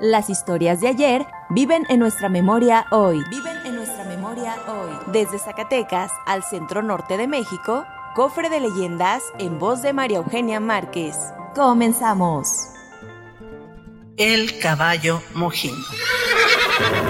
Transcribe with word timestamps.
Las 0.00 0.30
historias 0.30 0.80
de 0.80 0.86
ayer 0.86 1.26
viven 1.50 1.84
en 1.88 1.98
nuestra 1.98 2.28
memoria 2.28 2.86
hoy. 2.92 3.20
Viven 3.30 3.56
en 3.64 3.74
nuestra 3.74 4.04
memoria 4.04 4.54
hoy. 4.68 4.92
Desde 5.12 5.40
Zacatecas 5.40 6.12
al 6.24 6.44
centro 6.44 6.82
norte 6.82 7.16
de 7.16 7.26
México, 7.26 7.84
cofre 8.14 8.48
de 8.48 8.60
leyendas 8.60 9.24
en 9.40 9.58
voz 9.58 9.82
de 9.82 9.92
María 9.92 10.18
Eugenia 10.18 10.60
Márquez. 10.60 11.16
Comenzamos. 11.56 12.68
El 14.16 14.60
caballo 14.60 15.20
mojino. 15.34 15.84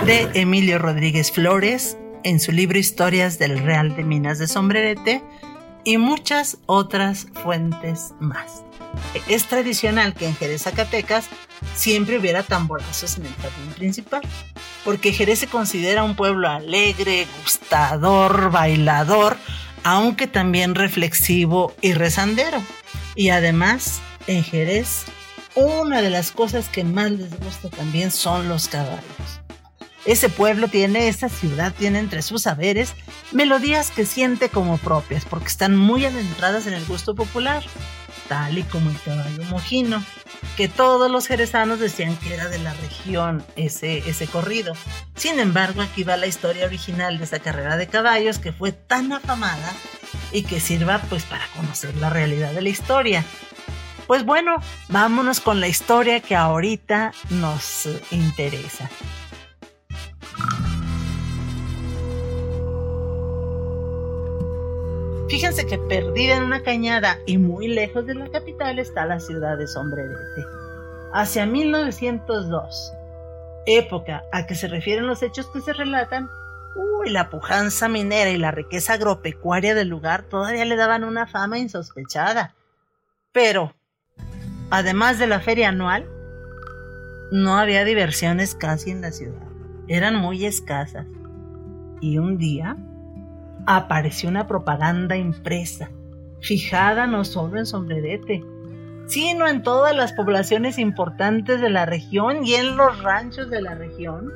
De 0.07 0.31
Emilio 0.33 0.79
Rodríguez 0.79 1.31
Flores, 1.31 1.99
en 2.23 2.41
su 2.41 2.53
libro 2.53 2.79
Historias 2.79 3.39
del 3.39 3.59
Real 3.59 3.97
de 3.97 4.05
Minas 4.05 4.39
de 4.39 4.47
Sombrerete, 4.47 5.23
y 5.89 5.97
muchas 5.97 6.59
otras 6.67 7.29
fuentes 7.43 8.13
más. 8.21 8.63
Es 9.27 9.47
tradicional 9.47 10.13
que 10.13 10.27
en 10.27 10.37
Jerez, 10.37 10.65
Zacatecas, 10.65 11.25
siempre 11.75 12.19
hubiera 12.19 12.43
tamborazos 12.43 13.17
en 13.17 13.25
el 13.25 13.35
jardín 13.37 13.73
principal, 13.75 14.21
porque 14.85 15.15
Jerez 15.15 15.39
se 15.39 15.47
considera 15.47 16.05
un 16.05 16.15
pueblo 16.15 16.47
alegre, 16.47 17.27
gustador, 17.43 18.51
bailador, 18.51 19.39
aunque 19.83 20.27
también 20.27 20.75
reflexivo 20.75 21.75
y 21.81 21.95
rezandero. 21.95 22.63
Y 23.15 23.31
además, 23.31 24.03
en 24.27 24.45
Jerez, 24.45 25.07
una 25.55 26.03
de 26.03 26.11
las 26.11 26.33
cosas 26.33 26.69
que 26.69 26.85
más 26.85 27.13
les 27.13 27.31
gusta 27.41 27.71
también 27.71 28.11
son 28.11 28.51
los 28.51 28.69
caballos. 28.69 29.41
Ese 30.09 30.31
pueblo 30.31 30.69
tiene, 30.69 31.09
esa 31.09 31.29
ciudad 31.29 31.75
tiene 31.77 31.99
entre 31.99 32.23
sus 32.23 32.45
saberes 32.45 32.95
melodías 33.31 33.91
que 33.91 34.07
siente 34.07 34.49
como 34.49 34.79
propias, 34.79 35.27
porque 35.27 35.49
están 35.49 35.77
muy 35.77 36.07
adentradas 36.07 36.67
en 36.67 36.73
el 36.73 36.87
gusto 36.87 37.15
popular 37.15 37.63
tal 38.27 38.57
y 38.57 38.63
como 38.63 38.89
el 38.89 38.99
caballo 39.03 39.43
mojino, 39.51 40.03
que 40.57 40.67
todos 40.67 41.11
los 41.11 41.27
jerezanos 41.27 41.79
decían 41.79 42.17
que 42.17 42.33
era 42.33 42.49
de 42.49 42.59
la 42.59 42.73
región 42.73 43.45
ese, 43.57 43.99
ese 44.09 44.27
corrido. 44.27 44.73
Sin 45.15 45.39
embargo, 45.41 45.83
aquí 45.83 46.05
va 46.05 46.17
la 46.17 46.27
historia 46.27 46.65
original 46.65 47.19
de 47.19 47.25
esa 47.25 47.41
carrera 47.41 47.77
de 47.77 47.87
caballos 47.87 48.39
que 48.39 48.53
fue 48.53 48.73
tan 48.73 49.13
afamada 49.13 49.75
y 50.33 50.43
que 50.43 50.59
sirva 50.59 51.03
pues 51.11 51.25
para 51.25 51.47
conocer 51.55 51.95
la 51.97 52.09
realidad 52.09 52.53
de 52.53 52.63
la 52.63 52.71
historia. 52.71 53.25
Pues 54.07 54.25
bueno, 54.25 54.57
vámonos 54.89 55.41
con 55.41 55.61
la 55.61 55.69
historia 55.69 56.21
que 56.21 56.35
ahorita 56.35 57.13
nos 57.29 57.87
interesa. 58.11 58.89
Fíjense 65.39 65.67
que 65.69 65.79
perdida 65.79 66.37
en 66.37 66.43
una 66.43 66.65
cañada 66.65 67.17
y 67.25 67.39
muy 67.39 67.69
lejos 67.69 68.05
de 68.05 68.17
la 68.17 68.29
capital 68.29 68.81
está 68.81 69.07
la 69.07 69.21
ciudad 69.21 69.57
de 69.57 69.69
Sombrerete. 69.69 70.45
Hacia 71.13 71.47
1902, 71.47 72.93
época 73.65 74.25
a 74.33 74.49
que 74.49 74.57
se 74.57 74.67
refieren 74.67 75.07
los 75.07 75.23
hechos 75.23 75.49
que 75.51 75.61
se 75.61 75.73
relatan, 75.73 76.29
uy, 76.75 77.11
la 77.11 77.31
pujanza 77.31 77.89
minera 77.89 78.31
y 78.31 78.37
la 78.37 78.51
riqueza 78.51 78.95
agropecuaria 78.95 79.77
del 79.77 79.87
lugar 79.87 80.25
todavía 80.25 80.65
le 80.65 80.75
daban 80.75 81.05
una 81.05 81.29
fama 81.29 81.61
insospechada. 81.61 82.57
Pero, 83.31 83.77
además 84.71 85.21
de 85.21 85.29
la 85.29 85.39
feria 85.39 85.69
anual, 85.69 86.05
no 87.31 87.57
había 87.57 87.85
diversiones 87.85 88.57
casi 88.57 88.91
en 88.91 89.03
la 89.03 89.13
ciudad. 89.13 89.47
Eran 89.87 90.17
muy 90.17 90.47
escasas. 90.47 91.07
Y 92.01 92.19
un 92.19 92.39
día, 92.39 92.77
apareció 93.71 94.31
una 94.31 94.47
propaganda 94.47 95.19
impresa, 95.19 95.91
fijada 96.41 97.07
no 97.07 97.27
solo 97.27 97.59
en 97.59 97.67
Sombrerete, 97.67 98.43
sino 99.09 99.47
en 99.47 99.63
todas 99.63 99.95
las 99.95 100.15
poblaciones 100.15 100.79
importantes 100.79 101.61
de 101.61 101.69
la 101.69 101.85
región 101.85 102.47
y 102.47 102.55
en 102.55 102.79
los 102.79 103.03
ranchos 103.03 103.51
de 103.51 103.61
la 103.61 103.75
región, 103.75 104.33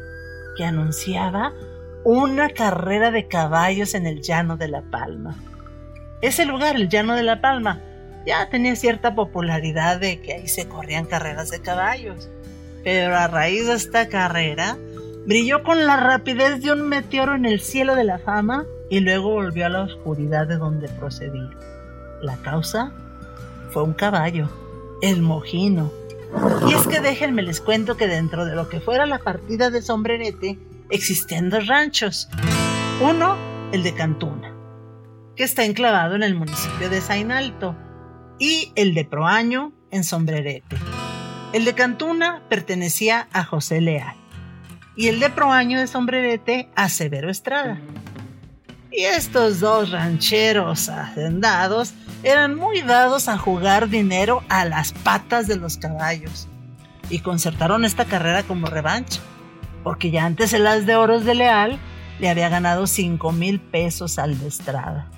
que 0.58 0.66
anunciaba 0.66 1.54
una 2.04 2.50
carrera 2.50 3.10
de 3.10 3.26
caballos 3.26 3.94
en 3.94 4.06
el 4.06 4.20
Llano 4.20 4.58
de 4.58 4.68
la 4.68 4.82
Palma. 4.82 5.34
Ese 6.20 6.44
lugar, 6.44 6.76
el 6.76 6.90
Llano 6.90 7.16
de 7.16 7.22
la 7.22 7.40
Palma, 7.40 7.80
ya 8.26 8.50
tenía 8.50 8.76
cierta 8.76 9.14
popularidad 9.14 9.98
de 9.98 10.20
que 10.20 10.34
ahí 10.34 10.46
se 10.46 10.68
corrían 10.68 11.06
carreras 11.06 11.48
de 11.48 11.62
caballos. 11.62 12.28
Pero 12.84 13.16
a 13.16 13.28
raíz 13.28 13.66
de 13.66 13.74
esta 13.74 14.08
carrera, 14.08 14.76
brilló 15.26 15.62
con 15.62 15.86
la 15.86 15.96
rapidez 15.96 16.62
de 16.62 16.72
un 16.72 16.86
meteoro 16.86 17.34
en 17.34 17.46
el 17.46 17.60
cielo 17.60 17.94
de 17.94 18.04
la 18.04 18.18
fama 18.18 18.66
y 18.92 19.00
luego 19.00 19.30
volvió 19.30 19.64
a 19.64 19.70
la 19.70 19.84
oscuridad 19.84 20.46
de 20.46 20.58
donde 20.58 20.86
procedía. 20.86 21.48
La 22.20 22.36
causa 22.36 22.92
fue 23.70 23.84
un 23.84 23.94
caballo, 23.94 24.50
el 25.00 25.22
mojino. 25.22 25.90
Y 26.68 26.74
es 26.74 26.86
que 26.86 27.00
déjenme 27.00 27.40
les 27.40 27.62
cuento 27.62 27.96
que 27.96 28.06
dentro 28.06 28.44
de 28.44 28.54
lo 28.54 28.68
que 28.68 28.80
fuera 28.80 29.06
la 29.06 29.18
partida 29.18 29.70
de 29.70 29.80
sombrerete 29.80 30.58
existían 30.90 31.48
dos 31.48 31.68
ranchos. 31.68 32.28
Uno, 33.00 33.38
el 33.72 33.82
de 33.82 33.94
Cantuna, 33.94 34.52
que 35.36 35.44
está 35.44 35.64
enclavado 35.64 36.14
en 36.14 36.22
el 36.22 36.34
municipio 36.34 36.90
de 36.90 37.00
Zainalto, 37.00 37.74
y 38.38 38.72
el 38.74 38.92
de 38.92 39.06
Proaño 39.06 39.72
en 39.90 40.04
Sombrerete. 40.04 40.76
El 41.54 41.64
de 41.64 41.72
Cantuna 41.72 42.42
pertenecía 42.50 43.26
a 43.32 43.42
José 43.42 43.80
Leal 43.80 44.16
y 44.96 45.08
el 45.08 45.18
de 45.18 45.30
Proaño 45.30 45.80
de 45.80 45.86
Sombrerete 45.86 46.68
a 46.74 46.90
Severo 46.90 47.30
Estrada. 47.30 47.80
Y 48.92 49.04
estos 49.04 49.60
dos 49.60 49.90
rancheros 49.90 50.90
hacendados 50.90 51.94
eran 52.22 52.54
muy 52.54 52.82
dados 52.82 53.28
a 53.28 53.38
jugar 53.38 53.88
dinero 53.88 54.44
a 54.48 54.66
las 54.66 54.92
patas 54.92 55.46
de 55.46 55.56
los 55.56 55.78
caballos 55.78 56.48
y 57.08 57.20
concertaron 57.20 57.84
esta 57.84 58.04
carrera 58.04 58.42
como 58.42 58.66
revancha, 58.66 59.20
porque 59.82 60.10
ya 60.10 60.26
antes 60.26 60.52
el 60.52 60.66
as 60.66 60.84
de 60.86 60.96
oros 60.96 61.24
de 61.24 61.34
Leal 61.34 61.78
le 62.20 62.28
había 62.28 62.50
ganado 62.50 62.86
5 62.86 63.32
mil 63.32 63.60
pesos 63.60 64.18
al 64.18 64.38
de 64.38 64.48
Estrada. 64.48 65.10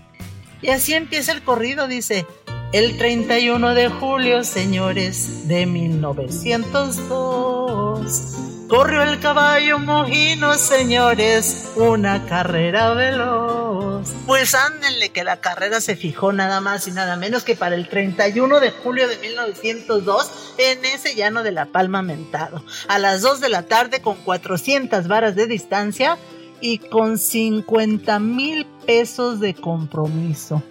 Y 0.63 0.69
así 0.69 0.95
empieza 0.95 1.33
el 1.33 1.43
corrido, 1.43 1.89
dice, 1.89 2.27
el 2.73 2.97
31 2.97 3.75
de 3.75 3.89
julio, 3.89 4.45
señores, 4.45 5.47
de 5.47 5.67
1902. 5.67 8.54
Corrió 8.75 9.03
el 9.03 9.21
caballo 9.21 9.79
mojino, 9.79 10.55
señores, 10.55 11.71
una 11.77 12.27
carrera 12.27 12.93
veloz. 12.93 14.13
Pues 14.27 14.53
ándenle 14.57 15.11
que 15.11 15.23
la 15.23 15.41
carrera 15.41 15.81
se 15.81 15.95
fijó 15.95 16.33
nada 16.33 16.61
más 16.61 16.89
y 16.89 16.91
nada 16.91 17.15
menos 17.15 17.45
que 17.45 17.55
para 17.55 17.77
el 17.77 17.89
31 17.89 18.59
de 18.59 18.73
julio 18.73 19.07
de 19.07 19.17
1902 19.19 20.55
en 20.59 20.85
ese 20.87 21.15
llano 21.15 21.45
de 21.45 21.53
la 21.53 21.67
Palma 21.67 22.03
Mentado. 22.03 22.65
A 22.89 22.99
las 22.99 23.23
2 23.23 23.39
de 23.39 23.49
la 23.49 23.63
tarde 23.63 24.03
con 24.03 24.17
400 24.17 25.07
varas 25.07 25.37
de 25.37 25.47
distancia 25.47 26.19
y 26.61 26.79
con 26.79 27.17
50 27.17 28.19
mil 28.19 28.67
pesos 28.87 29.39
de 29.39 29.55
compromiso. 29.55 30.65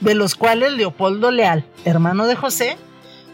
De 0.00 0.14
los 0.14 0.36
cuales 0.36 0.72
Leopoldo 0.72 1.30
Leal, 1.30 1.66
hermano 1.84 2.26
de 2.26 2.36
José, 2.36 2.78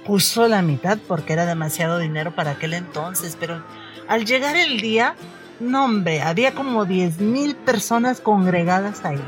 puso 0.06 0.46
la 0.46 0.62
mitad 0.62 0.98
porque 1.06 1.32
era 1.32 1.46
demasiado 1.46 1.98
dinero 1.98 2.34
para 2.34 2.52
aquel 2.52 2.74
entonces, 2.74 3.36
pero 3.38 3.62
al 4.08 4.24
llegar 4.24 4.56
el 4.56 4.80
día, 4.80 5.16
no 5.58 5.84
hombre, 5.84 6.22
había 6.22 6.54
como 6.54 6.84
10 6.84 7.18
mil 7.20 7.56
personas 7.56 8.20
congregadas 8.20 9.04
ahí. 9.04 9.22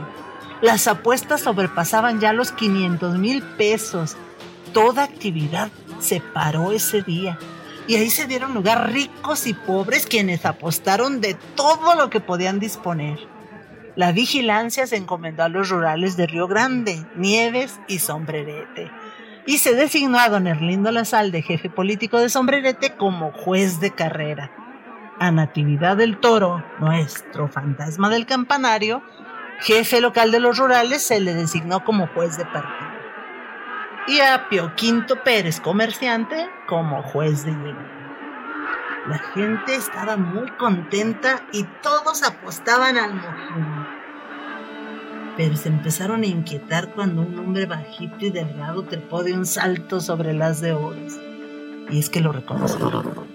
Las 0.61 0.87
apuestas 0.87 1.43
sobrepasaban 1.43 2.21
ya 2.21 2.33
los 2.33 2.53
500 2.53 3.19
mil 3.19 3.43
pesos. 3.43 4.17
Toda 4.73 5.05
actividad 5.05 5.71
se 6.01 6.21
paró 6.21 6.73
ese 6.73 7.03
día. 7.03 7.39
Y 7.87 7.97
ahí 7.97 8.11
se 8.11 8.27
dieron 8.27 8.55
lugar 8.55 8.93
ricos 8.93 9.47
y 9.47 9.55
pobres 9.55 10.07
quienes 10.07 10.45
apostaron 10.45 11.21
de 11.21 11.35
todo 11.55 11.95
lo 11.95 12.11
que 12.11 12.21
podían 12.21 12.61
disponer. 12.61 13.19
La 13.97 14.13
vigilancia 14.13 14.87
se 14.87 14.97
encomendó 14.97 15.43
a 15.43 15.49
los 15.49 15.71
rurales 15.71 16.17
de 16.17 16.27
Río 16.27 16.47
Grande, 16.47 17.05
Nieves 17.17 17.81
y 17.89 17.99
Sombrerete 17.99 18.91
y 19.49 19.57
se 19.57 19.75
designó 19.75 20.19
a 20.19 20.29
don 20.29 20.47
Erlindo 20.47 20.93
Lazalde, 20.93 21.41
jefe 21.41 21.71
político 21.71 22.19
de 22.19 22.29
Sombrerete, 22.29 22.97
como 22.97 23.33
juez 23.33 23.81
de 23.81 23.93
carrera. 23.93 24.51
A 25.19 25.31
Natividad 25.31 25.97
del 25.97 26.19
Toro, 26.19 26.63
nuestro 26.81 27.49
fantasma 27.49 28.11
del 28.11 28.27
campanario, 28.27 29.03
jefe 29.61 30.03
local 30.03 30.33
de 30.33 30.41
los 30.41 30.59
rurales, 30.59 31.03
se 31.03 31.19
le 31.21 31.33
designó 31.33 31.83
como 31.83 32.09
juez 32.09 32.37
de 32.37 32.45
partido. 32.45 32.91
Y 34.09 34.21
a 34.21 34.51
Pio 34.51 34.75
Quinto 34.75 35.25
Pérez, 35.25 35.63
comerciante, 35.63 36.51
como 36.67 37.03
juez 37.03 37.47
de 37.47 37.53
hierro. 37.53 37.89
La 39.07 39.19
gente 39.33 39.77
estaba 39.77 40.19
muy 40.19 40.51
contenta 40.59 41.43
y 41.53 41.65
todos 41.81 42.23
apostaban 42.23 42.99
al 42.99 43.15
mojino. 43.15 43.98
Pero 45.39 45.57
se 45.57 45.69
empezaron 45.69 46.25
a 46.25 46.27
inquietar 46.27 46.93
cuando 46.95 47.23
un 47.23 47.39
hombre 47.39 47.65
bajito 47.65 48.27
y 48.27 48.31
delgado 48.31 48.83
trepó 48.83 49.23
de 49.23 49.35
un 49.35 49.47
salto 49.47 50.01
sobre 50.01 50.35
las 50.35 50.61
de 50.61 50.73
oro. 50.73 50.99
Y 51.89 52.01
es 52.01 52.11
que 52.11 52.21
lo 52.21 52.33
reconocieron. 52.33 53.29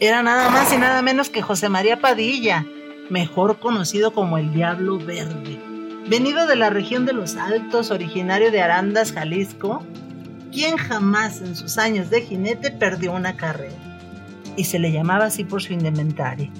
Era 0.00 0.24
nada 0.24 0.50
más 0.50 0.72
y 0.72 0.76
nada 0.76 1.02
menos 1.02 1.30
que 1.30 1.42
José 1.42 1.68
María 1.68 2.00
Padilla, 2.00 2.66
mejor 3.10 3.60
conocido 3.60 4.12
como 4.12 4.38
el 4.38 4.52
Diablo 4.52 4.98
Verde. 4.98 5.60
Venido 6.08 6.48
de 6.48 6.56
la 6.56 6.68
región 6.68 7.06
de 7.06 7.12
los 7.12 7.36
Altos, 7.36 7.92
originario 7.92 8.50
de 8.50 8.60
Arandas, 8.60 9.12
Jalisco, 9.12 9.86
quien 10.50 10.76
jamás 10.76 11.42
en 11.42 11.54
sus 11.54 11.78
años 11.78 12.10
de 12.10 12.22
jinete 12.22 12.72
perdió 12.72 13.12
una 13.12 13.36
carrera. 13.36 13.76
Y 14.56 14.64
se 14.64 14.80
le 14.80 14.90
llamaba 14.90 15.26
así 15.26 15.44
por 15.44 15.62
su 15.62 15.72
indumentaria, 15.74 16.50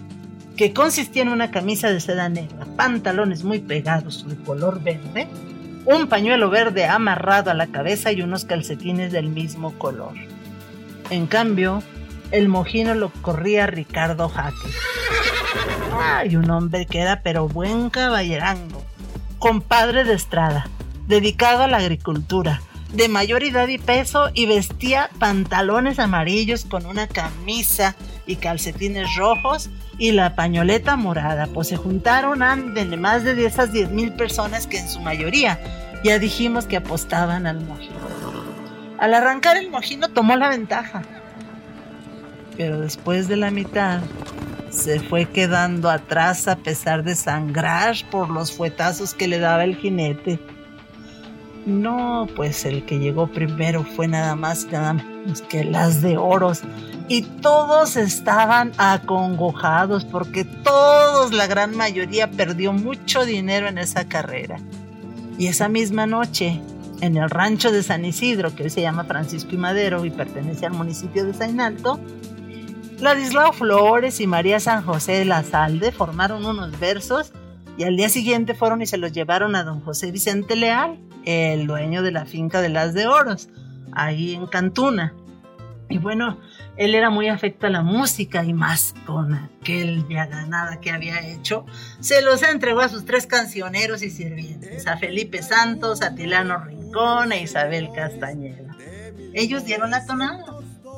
que 0.57 0.73
consistía 0.73 1.23
en 1.23 1.29
una 1.29 1.51
camisa 1.51 1.91
de 1.91 2.01
seda 2.01 2.29
negra, 2.29 2.67
pantalones 2.77 3.45
muy 3.45 3.59
pegados 3.59 4.27
de 4.27 4.37
color 4.37 4.83
verde, 4.83 5.29
un 5.85 6.09
pañuelo 6.09 6.51
verde 6.51 6.87
amarrado 6.87 7.51
a 7.51 7.55
la 7.55 7.67
cabeza 7.67 8.11
y 8.11 8.23
unos 8.23 8.45
calcetines 8.45 9.13
del 9.13 9.29
mismo 9.29 9.79
color. 9.79 10.15
En 11.11 11.27
cambio, 11.27 11.83
el 12.33 12.49
mojino 12.49 12.95
lo 12.95 13.11
corría 13.11 13.67
Ricardo 13.67 14.29
Jaque. 14.29 14.69
Ay, 15.99 16.37
un 16.37 16.51
hombre 16.51 16.87
que 16.87 17.01
era 17.01 17.21
pero 17.23 17.49
buen 17.49 17.91
caballerango, 17.91 18.83
compadre 19.39 20.05
de 20.05 20.15
estrada, 20.15 20.69
dedicado 21.07 21.65
a 21.65 21.69
la 21.69 21.77
agricultura, 21.77 22.63
de 22.93 23.09
mayoridad 23.09 23.69
y 23.69 23.79
peso 23.79 24.31
y 24.33 24.47
vestía 24.47 25.11
pantalones 25.19 25.99
amarillos 25.99 26.65
con 26.65 26.87
una 26.87 27.07
camisa 27.07 27.95
y 28.27 28.37
calcetines 28.37 29.15
rojos 29.17 29.71
y 29.99 30.13
la 30.13 30.35
pañoleta 30.35 30.97
morada, 30.97 31.47
pues 31.47 31.69
se 31.69 31.77
juntaron 31.77 32.41
de 32.75 32.97
más 32.97 33.25
de 33.25 33.45
esas 33.45 33.73
10 33.73 33.91
mil 33.91 34.13
personas 34.13 34.67
que 34.67 34.79
en 34.79 34.89
su 34.89 35.01
mayoría 35.01 35.59
ya 36.05 36.19
dijimos 36.19 36.67
que 36.67 36.77
apostaban 36.77 37.47
al 37.47 37.61
mojino. 37.61 37.95
Al 38.99 39.15
arrancar 39.15 39.57
el 39.57 39.71
mojino 39.71 40.09
tomó 40.09 40.37
la 40.37 40.49
ventaja, 40.49 41.03
pero 42.57 42.81
después 42.81 43.29
de 43.29 43.37
la 43.37 43.51
mitad 43.51 44.01
se 44.71 45.01
fue 45.01 45.27
quedando 45.27 45.91
atrás 45.91 46.49
a 46.49 46.57
pesar 46.57 47.03
de 47.03 47.15
sangrar 47.15 47.97
por 48.11 48.29
los 48.29 48.53
fuetazos 48.53 49.15
que 49.15 49.29
le 49.29 49.39
daba 49.39 49.65
el 49.65 49.77
jinete. 49.77 50.39
No, 51.67 52.29
pues 52.37 52.65
el 52.65 52.85
que 52.85 53.01
llegó 53.01 53.27
primero 53.27 53.83
fue 53.83 54.07
nada 54.07 54.37
más 54.37 54.67
nada 54.71 54.93
menos 54.93 55.43
que 55.43 55.65
las 55.65 56.01
de 56.01 56.17
oros. 56.17 56.63
Y 57.09 57.23
todos 57.23 57.97
estaban 57.97 58.73
acongojados 58.79 60.05
porque 60.05 60.45
todos, 60.45 61.33
la 61.33 61.49
gran 61.49 61.77
mayoría, 61.77 62.31
perdió 62.31 62.73
mucho 62.73 63.25
dinero 63.25 63.67
en 63.67 63.79
esa 63.79 64.09
carrera. 64.09 64.61
Y 65.39 65.49
esa 65.49 65.69
misma 65.69 66.07
noche, 66.07 66.61
en 67.01 67.17
el 67.17 67.29
rancho 67.29 67.73
de 67.73 67.83
San 67.83 68.05
Isidro, 68.05 68.55
que 68.55 68.63
hoy 68.65 68.71
se 68.71 68.81
llama 68.81 69.05
Francisco 69.05 69.51
y 69.53 69.59
Madero 69.59 70.05
y 70.05 70.11
pertenece 70.11 70.67
al 70.67 70.73
municipio 70.73 71.25
de 71.27 71.35
Sainalto, 71.35 72.01
Ladislao 73.01 73.53
Flores 73.53 74.21
y 74.21 74.27
María 74.27 74.61
San 74.61 74.83
José 74.83 75.13
de 75.13 75.25
la 75.27 75.43
Salde 75.43 75.93
formaron 75.93 76.47
unos 76.47 76.79
versos 76.81 77.33
y 77.77 77.85
al 77.85 77.97
día 77.97 78.09
siguiente 78.09 78.55
fueron 78.55 78.81
y 78.81 78.87
se 78.87 78.97
los 78.97 79.13
llevaron 79.13 79.55
a 79.55 79.65
don 79.65 79.81
José 79.81 80.11
Vicente 80.11 80.57
Leal, 80.57 80.99
el 81.27 81.67
dueño 81.67 82.03
de 82.03 82.13
la 82.13 82.25
finca 82.25 82.63
de 82.63 82.71
las 82.71 82.95
de 82.95 83.07
Oros, 83.07 83.51
ahí 83.93 84.35
en 84.35 84.47
Cantuna. 84.47 85.13
Y 85.89 85.99
bueno, 85.99 86.41
él 86.77 86.95
era 86.95 87.11
muy 87.11 87.29
afecto 87.29 87.67
a 87.67 87.71
la 87.71 87.83
música 87.83 88.45
y 88.45 88.53
más 88.53 88.95
con 89.05 89.35
aquel 89.35 90.07
ya 90.09 90.27
ganada 90.27 90.81
que 90.81 90.91
había 90.91 91.21
hecho, 91.29 91.65
se 92.01 92.23
los 92.23 92.43
entregó 92.43 92.81
a 92.81 92.89
sus 92.89 93.05
tres 93.05 93.27
cancioneros 93.27 94.03
y 94.03 94.11
sirvientes, 94.11 94.87
a 94.87 94.97
Felipe 94.97 95.43
Santos, 95.43 96.03
a 96.03 96.15
Tilano 96.15 96.65
Rincón 96.65 97.33
e 97.33 97.43
Isabel 97.43 97.91
Castañeda. 97.95 98.77
Ellos 99.33 99.65
dieron 99.65 99.91
la 99.91 100.05
tonada 100.07 100.45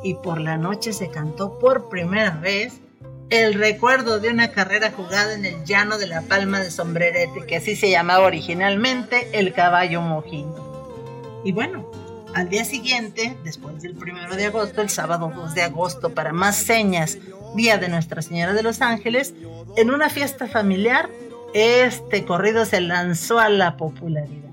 y 0.04 0.14
por 0.14 0.40
la 0.40 0.56
noche 0.56 0.92
se 0.92 1.10
cantó 1.10 1.58
por 1.58 1.88
primera 1.88 2.30
vez 2.30 2.80
el 3.30 3.54
recuerdo 3.54 4.20
de 4.20 4.30
una 4.30 4.50
carrera 4.52 4.90
jugada 4.90 5.34
en 5.34 5.44
el 5.44 5.64
llano 5.64 5.98
de 5.98 6.06
la 6.06 6.22
Palma 6.22 6.60
de 6.60 6.70
Sombrerete, 6.70 7.44
que 7.46 7.56
así 7.56 7.76
se 7.76 7.90
llamaba 7.90 8.24
originalmente 8.24 9.28
el 9.32 9.52
caballo 9.52 10.00
mojino. 10.00 11.42
Y 11.44 11.52
bueno, 11.52 11.90
al 12.34 12.48
día 12.48 12.64
siguiente, 12.64 13.36
después 13.44 13.82
del 13.82 13.94
primero 13.94 14.34
de 14.34 14.46
agosto, 14.46 14.80
el 14.80 14.88
sábado 14.88 15.30
2 15.34 15.54
de 15.54 15.62
agosto, 15.62 16.14
para 16.14 16.32
más 16.32 16.56
señas, 16.56 17.18
día 17.54 17.76
de 17.78 17.88
Nuestra 17.88 18.22
Señora 18.22 18.54
de 18.54 18.62
los 18.62 18.80
Ángeles, 18.80 19.34
en 19.76 19.90
una 19.90 20.08
fiesta 20.08 20.46
familiar, 20.46 21.10
este 21.52 22.24
corrido 22.24 22.64
se 22.64 22.80
lanzó 22.80 23.38
a 23.38 23.48
la 23.50 23.76
popularidad. 23.76 24.48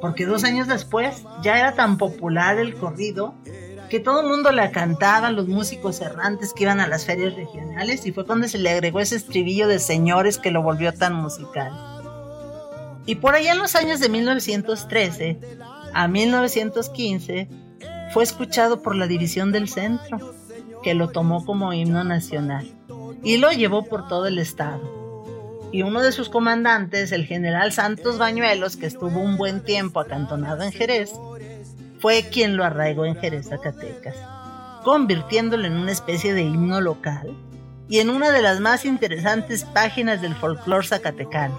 Porque 0.00 0.26
dos 0.26 0.44
años 0.44 0.68
después 0.68 1.22
ya 1.42 1.58
era 1.58 1.74
tan 1.74 1.96
popular 1.96 2.58
el 2.58 2.74
corrido 2.74 3.34
que 3.88 4.00
todo 4.00 4.20
el 4.20 4.28
mundo 4.28 4.50
la 4.52 4.70
cantaba, 4.70 5.30
los 5.30 5.48
músicos 5.48 6.00
errantes 6.00 6.52
que 6.52 6.64
iban 6.64 6.80
a 6.80 6.88
las 6.88 7.04
ferias 7.04 7.34
regionales, 7.34 8.06
y 8.06 8.12
fue 8.12 8.26
cuando 8.26 8.48
se 8.48 8.58
le 8.58 8.70
agregó 8.70 9.00
ese 9.00 9.16
estribillo 9.16 9.68
de 9.68 9.78
señores 9.78 10.38
que 10.38 10.50
lo 10.50 10.62
volvió 10.62 10.92
tan 10.92 11.14
musical. 11.14 11.72
Y 13.06 13.16
por 13.16 13.34
allá 13.34 13.52
en 13.52 13.58
los 13.58 13.74
años 13.76 14.00
de 14.00 14.08
1913 14.08 15.38
a 15.92 16.08
1915 16.08 17.48
fue 18.12 18.24
escuchado 18.24 18.82
por 18.82 18.96
la 18.96 19.06
División 19.06 19.52
del 19.52 19.68
Centro, 19.68 20.18
que 20.82 20.94
lo 20.94 21.08
tomó 21.10 21.44
como 21.44 21.72
himno 21.72 22.04
nacional 22.04 22.74
y 23.22 23.38
lo 23.38 23.50
llevó 23.50 23.84
por 23.84 24.06
todo 24.06 24.26
el 24.26 24.38
estado. 24.38 25.04
Y 25.72 25.82
uno 25.82 26.02
de 26.02 26.12
sus 26.12 26.28
comandantes, 26.28 27.10
el 27.10 27.26
general 27.26 27.72
Santos 27.72 28.18
Bañuelos, 28.18 28.76
que 28.76 28.86
estuvo 28.86 29.18
un 29.18 29.36
buen 29.36 29.64
tiempo 29.64 29.98
acantonado 29.98 30.62
en 30.62 30.70
Jerez, 30.70 31.10
fue 32.04 32.28
quien 32.28 32.58
lo 32.58 32.64
arraigó 32.64 33.06
en 33.06 33.16
Jerez, 33.16 33.48
Zacatecas, 33.48 34.14
convirtiéndolo 34.82 35.66
en 35.66 35.72
una 35.72 35.90
especie 35.90 36.34
de 36.34 36.42
himno 36.42 36.82
local 36.82 37.34
y 37.88 38.00
en 38.00 38.10
una 38.10 38.30
de 38.30 38.42
las 38.42 38.60
más 38.60 38.84
interesantes 38.84 39.64
páginas 39.64 40.20
del 40.20 40.34
folclore 40.34 40.86
zacatecano, 40.86 41.58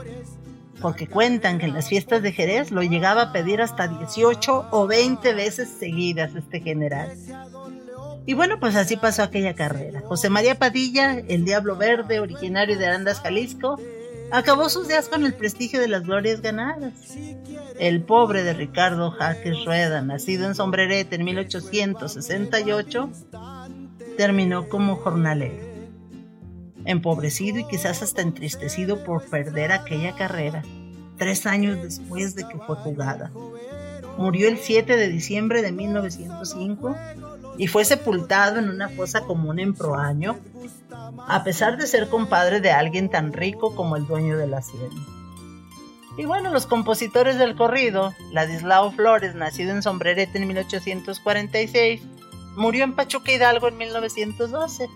porque 0.80 1.08
cuentan 1.08 1.58
que 1.58 1.66
en 1.66 1.74
las 1.74 1.90
fiestas 1.90 2.22
de 2.22 2.32
Jerez 2.32 2.70
lo 2.70 2.84
llegaba 2.84 3.24
a 3.24 3.34
pedir 3.34 3.60
hasta 3.60 3.88
18 3.88 4.68
o 4.70 4.86
20 4.86 5.34
veces 5.34 5.68
seguidas 5.68 6.36
este 6.36 6.60
general. 6.60 7.12
Y 8.28 8.36
bueno, 8.36 8.60
pues 8.60 8.76
así 8.76 8.98
pasó 8.98 9.24
aquella 9.24 9.56
carrera. 9.56 10.04
José 10.06 10.30
María 10.30 10.60
Padilla, 10.60 11.24
el 11.28 11.44
Diablo 11.44 11.76
Verde, 11.76 12.20
originario 12.20 12.78
de 12.78 12.86
Arandas, 12.86 13.20
Jalisco, 13.20 13.80
acabó 14.32 14.70
sus 14.70 14.88
días 14.88 15.10
con 15.10 15.26
el 15.26 15.34
prestigio 15.34 15.80
de 15.80 15.88
las 15.88 16.04
glorias 16.04 16.42
ganadas. 16.42 16.94
El 17.80 18.04
pobre 18.04 18.44
de 18.44 18.54
Ricardo 18.54 19.12
Jaques 19.12 19.66
Rueda, 19.66 20.02
nacido 20.02 20.48
en 20.48 20.56
Sombrerete 20.56 21.16
en 21.16 21.26
1868, 21.26 23.10
terminó 24.18 24.70
como 24.70 24.96
jornalero, 24.96 25.64
empobrecido 26.86 27.60
y 27.60 27.68
quizás 27.68 28.02
hasta 28.02 28.22
entristecido 28.22 29.04
por 29.04 29.26
perder 29.26 29.72
aquella 29.72 30.16
carrera, 30.16 30.64
tres 31.18 31.46
años 31.46 31.82
después 31.82 32.36
de 32.36 32.48
que 32.48 32.58
fue 32.60 32.76
jugada. 32.78 33.32
Murió 34.18 34.48
el 34.48 34.58
7 34.58 34.96
de 34.96 35.10
diciembre 35.10 35.62
de 35.62 35.74
1905 35.74 36.96
y 37.58 37.68
fue 37.68 37.86
sepultado 37.86 38.60
en 38.60 38.70
una 38.70 38.90
fosa 38.90 39.22
común 39.22 39.60
en 39.60 39.74
Proaño, 39.74 40.38
a 41.28 41.44
pesar 41.44 41.78
de 41.78 41.88
ser 41.88 42.10
compadre 42.10 42.62
de 42.62 42.72
alguien 42.72 43.10
tan 43.10 43.34
rico 43.34 43.76
como 43.76 43.96
el 43.96 44.06
dueño 44.08 44.38
de 44.38 44.48
la 44.48 44.58
hacienda. 44.58 45.02
Y 46.18 46.26
bueno, 46.26 46.52
los 46.52 46.66
compositores 46.66 47.38
del 47.38 47.56
corrido, 47.56 48.14
Ladislao 48.32 48.92
Flores, 48.92 49.36
nacido 49.36 49.72
en 49.72 49.84
Sombrerete 49.84 50.38
en 50.38 50.48
1846, 50.48 52.02
murió 52.56 52.86
en 52.86 52.96
Pachuca 52.96 53.34
Hidalgo 53.34 53.68
en 53.68 53.78
1912. 53.78 54.90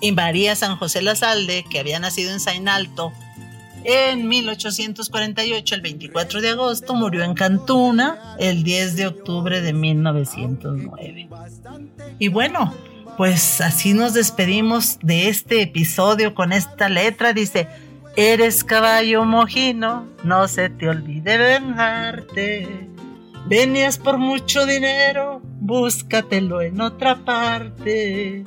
Y 0.00 0.12
María 0.12 0.56
San 0.56 0.76
José 0.76 1.02
Lazalde, 1.02 1.64
que 1.68 1.80
había 1.80 1.98
nacido 1.98 2.32
en 2.32 2.40
Sainalto 2.40 3.12
en 3.84 4.28
1848, 4.28 5.74
el 5.74 5.80
24 5.80 6.40
de 6.40 6.48
agosto, 6.50 6.94
murió 6.94 7.22
en 7.22 7.34
Cantuna 7.34 8.36
el 8.38 8.64
10 8.64 8.96
de 8.96 9.06
octubre 9.06 9.60
de 9.60 9.72
1909. 9.72 11.28
Y 12.18 12.28
bueno, 12.28 12.74
pues 13.16 13.60
así 13.60 13.92
nos 13.94 14.14
despedimos 14.14 14.98
de 15.02 15.28
este 15.28 15.62
episodio 15.62 16.34
con 16.34 16.52
esta 16.52 16.88
letra. 16.88 17.32
Dice, 17.32 17.68
eres 18.16 18.64
caballo 18.64 19.24
mojino, 19.24 20.06
no 20.24 20.48
se 20.48 20.70
te 20.70 20.88
olvide 20.88 21.36
vengarte. 21.36 22.88
Venías 23.46 23.98
por 23.98 24.16
mucho 24.16 24.64
dinero, 24.64 25.42
búscatelo 25.60 26.62
en 26.62 26.80
otra 26.80 27.24
parte. 27.24 28.44